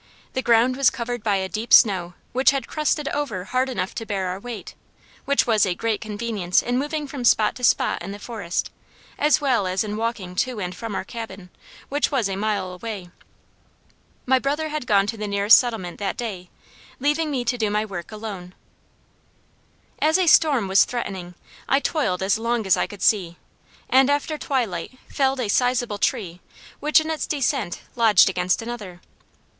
The 0.33 0.41
ground 0.41 0.77
was 0.77 0.89
covered 0.89 1.21
by 1.21 1.35
a 1.35 1.47
deep 1.47 1.71
snow 1.71 2.15
which 2.33 2.49
had 2.49 2.65
crusted 2.67 3.07
over 3.09 3.43
hard 3.43 3.69
enough 3.69 3.93
to 3.93 4.03
bear 4.07 4.29
our 4.29 4.39
weight, 4.39 4.73
which 5.25 5.45
was 5.45 5.63
a 5.63 5.75
great 5.75 6.01
convenience 6.01 6.63
in 6.63 6.79
moving 6.79 7.05
from 7.05 7.23
spot 7.23 7.53
to 7.57 7.63
spot 7.63 8.01
in 8.01 8.11
the 8.11 8.17
forest, 8.17 8.71
as 9.19 9.39
well 9.41 9.67
as 9.67 9.83
in 9.83 9.95
walking 9.97 10.33
to 10.37 10.59
and 10.59 10.73
from 10.73 10.95
our 10.95 11.03
cabin, 11.03 11.51
which 11.89 12.09
was 12.11 12.27
a 12.27 12.35
mile 12.35 12.73
away. 12.73 13.11
My 14.25 14.39
brother 14.39 14.69
had 14.69 14.87
gone 14.87 15.05
to 15.05 15.17
the 15.17 15.27
nearest 15.27 15.59
settlement 15.59 15.99
that 15.99 16.17
day, 16.17 16.49
leaving 16.99 17.29
me 17.29 17.45
to 17.45 17.55
do 17.55 17.69
my 17.69 17.85
work 17.85 18.11
alone. 18.11 18.55
As 19.99 20.17
a 20.17 20.25
storm 20.25 20.67
was 20.67 20.83
threatening, 20.83 21.35
I 21.69 21.79
toiled 21.79 22.23
as 22.23 22.39
long 22.39 22.65
as 22.65 22.75
I 22.75 22.87
could 22.87 23.03
see, 23.03 23.37
and 23.87 24.09
after 24.09 24.39
twilight 24.39 24.97
felled 25.09 25.39
a 25.41 25.47
sizeable 25.47 25.99
tree 25.99 26.41
which 26.79 26.99
in 26.99 27.11
its 27.11 27.27
descent 27.27 27.81
lodged 27.95 28.31
against 28.31 28.63
another. 28.63 28.99